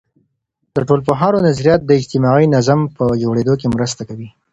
د 0.73 0.77
ټولنپوهانو 0.87 1.43
نظریات 1.47 1.81
د 1.85 1.91
اجتماعي 1.99 2.45
نظم 2.55 2.79
په 2.97 3.03
جوړیدو 3.23 3.53
کي 3.61 3.67
مرسته 3.75 4.01
کوي. 4.09 4.29